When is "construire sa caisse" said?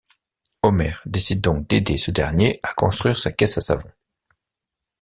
2.73-3.59